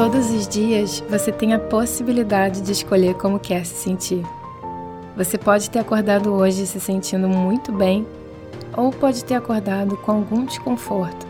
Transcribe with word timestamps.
Todos 0.00 0.30
os 0.30 0.48
dias 0.48 1.04
você 1.10 1.30
tem 1.30 1.52
a 1.52 1.58
possibilidade 1.58 2.62
de 2.62 2.72
escolher 2.72 3.12
como 3.16 3.38
quer 3.38 3.66
se 3.66 3.74
sentir. 3.74 4.24
Você 5.14 5.36
pode 5.36 5.68
ter 5.68 5.78
acordado 5.78 6.32
hoje 6.32 6.66
se 6.66 6.80
sentindo 6.80 7.28
muito 7.28 7.70
bem, 7.70 8.06
ou 8.74 8.90
pode 8.90 9.22
ter 9.22 9.34
acordado 9.34 9.98
com 9.98 10.12
algum 10.12 10.46
desconforto. 10.46 11.26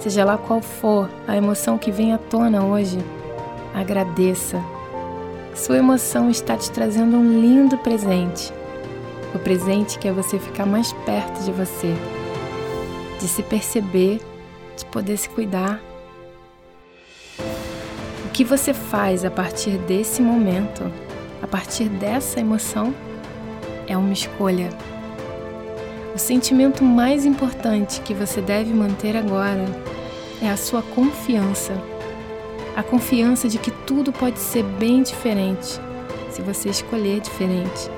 Seja 0.00 0.24
lá 0.24 0.38
qual 0.38 0.62
for 0.62 1.10
a 1.28 1.36
emoção 1.36 1.76
que 1.76 1.90
vem 1.90 2.14
à 2.14 2.16
tona 2.16 2.64
hoje, 2.64 2.96
agradeça. 3.74 4.58
Sua 5.54 5.76
emoção 5.76 6.30
está 6.30 6.56
te 6.56 6.70
trazendo 6.70 7.18
um 7.18 7.38
lindo 7.38 7.76
presente. 7.76 8.50
O 9.34 9.38
presente 9.38 9.98
que 9.98 10.08
é 10.08 10.12
você 10.12 10.38
ficar 10.38 10.64
mais 10.64 10.94
perto 11.04 11.44
de 11.44 11.52
você, 11.52 11.94
de 13.20 13.28
se 13.28 13.42
perceber, 13.42 14.22
de 14.74 14.86
poder 14.86 15.18
se 15.18 15.28
cuidar 15.28 15.82
que 18.34 18.42
você 18.42 18.74
faz 18.74 19.24
a 19.24 19.30
partir 19.30 19.78
desse 19.78 20.20
momento, 20.20 20.90
a 21.40 21.46
partir 21.46 21.88
dessa 21.88 22.40
emoção, 22.40 22.92
é 23.86 23.96
uma 23.96 24.12
escolha. 24.12 24.70
O 26.12 26.18
sentimento 26.18 26.82
mais 26.82 27.24
importante 27.24 28.00
que 28.00 28.12
você 28.12 28.40
deve 28.40 28.74
manter 28.74 29.16
agora 29.16 29.64
é 30.42 30.50
a 30.50 30.56
sua 30.56 30.82
confiança. 30.82 31.80
A 32.76 32.82
confiança 32.82 33.48
de 33.48 33.56
que 33.56 33.70
tudo 33.70 34.12
pode 34.12 34.40
ser 34.40 34.64
bem 34.64 35.04
diferente 35.04 35.80
se 36.28 36.42
você 36.42 36.70
escolher 36.70 37.20
diferente. 37.20 37.88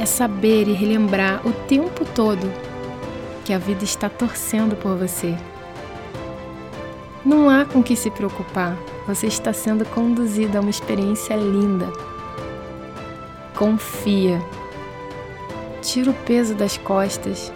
É 0.00 0.06
saber 0.06 0.66
e 0.66 0.72
relembrar 0.72 1.46
o 1.46 1.52
tempo 1.52 2.06
todo 2.14 2.50
que 3.44 3.52
a 3.52 3.58
vida 3.58 3.84
está 3.84 4.08
torcendo 4.08 4.74
por 4.74 4.96
você. 4.96 5.36
Não 7.22 7.50
há 7.50 7.66
com 7.66 7.82
que 7.82 7.96
se 7.96 8.10
preocupar. 8.10 8.78
Você 9.06 9.26
está 9.26 9.52
sendo 9.52 9.84
conduzido 9.84 10.56
a 10.56 10.60
uma 10.60 10.70
experiência 10.70 11.34
linda. 11.34 11.92
Confia. 13.54 14.40
Tira 15.82 16.10
o 16.10 16.14
peso 16.14 16.54
das 16.54 16.76
costas. 16.78 17.52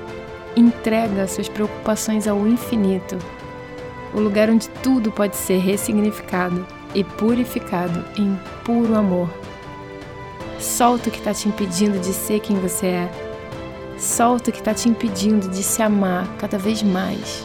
Entrega 0.57 1.27
suas 1.27 1.49
preocupações 1.49 2.27
ao 2.27 2.47
infinito 2.47 3.17
o 4.15 4.21
lugar 4.21 4.49
onde 4.51 4.69
tudo 4.83 5.11
pode 5.11 5.37
ser 5.37 5.59
ressignificado 5.59 6.67
e 6.95 7.05
purificado 7.05 8.05
em 8.19 8.39
puro 8.65 8.97
amor. 8.97 9.29
Solta 10.59 11.09
o 11.09 11.13
que 11.13 11.19
está 11.19 11.33
te 11.33 11.49
impedindo 11.49 11.99
de 11.99 12.13
ser 12.13 12.41
quem 12.41 12.59
você 12.59 12.87
é. 12.87 13.11
Solta 13.99 14.51
o 14.51 14.53
que 14.53 14.59
está 14.59 14.75
te 14.75 14.89
impedindo 14.89 15.49
de 15.49 15.63
se 15.63 15.83
amar 15.83 16.27
cada 16.39 16.59
vez 16.59 16.83
mais. 16.83 17.45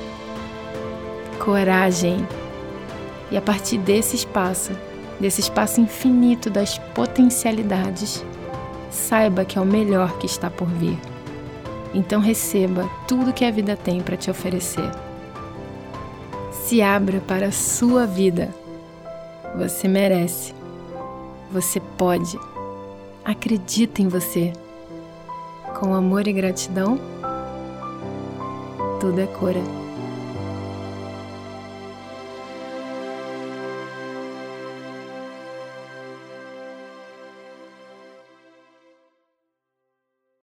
Coragem. 1.40 2.26
E 3.32 3.38
a 3.38 3.42
partir 3.42 3.78
desse 3.78 4.16
espaço, 4.16 4.72
desse 5.20 5.42
espaço 5.42 5.82
infinito 5.82 6.50
das 6.50 6.78
potencialidades, 6.78 8.24
saiba 8.92 9.46
que 9.46 9.58
é 9.58 9.62
o 9.62 9.66
melhor 9.66 10.18
que 10.18 10.26
está 10.26 10.50
por 10.50 10.68
vir. 10.68 10.98
Então 11.94 12.20
receba 12.20 12.90
tudo 13.08 13.34
que 13.34 13.46
a 13.46 13.52
vida 13.52 13.76
tem 13.76 14.02
para 14.02 14.18
te 14.18 14.30
oferecer. 14.30 14.90
Se 16.52 16.82
abra 16.82 17.22
para 17.22 17.48
a 17.48 17.52
sua 17.52 18.06
vida. 18.06 18.50
Você 19.58 19.88
merece. 19.88 20.54
Você 21.52 21.80
pode. 21.98 22.40
Acredita 23.24 24.02
em 24.02 24.08
você. 24.08 24.54
Com 25.80 25.94
amor 25.94 26.28
e 26.28 26.34
gratidão, 26.34 27.00
tudo 29.00 29.20
é 29.20 29.28
cura. 29.28 29.83